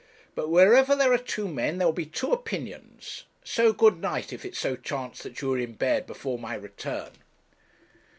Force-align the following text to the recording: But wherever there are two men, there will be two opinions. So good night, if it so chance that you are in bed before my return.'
But 0.33 0.49
wherever 0.49 0.95
there 0.95 1.13
are 1.13 1.17
two 1.19 1.47
men, 1.47 1.77
there 1.77 1.87
will 1.87 1.93
be 1.93 2.07
two 2.07 2.31
opinions. 2.33 3.25
So 3.43 3.71
good 3.71 4.01
night, 4.01 4.33
if 4.33 4.43
it 4.43 4.55
so 4.55 4.75
chance 4.75 5.21
that 5.21 5.41
you 5.41 5.53
are 5.53 5.59
in 5.59 5.73
bed 5.73 6.07
before 6.07 6.39
my 6.39 6.55
return.' 6.55 7.11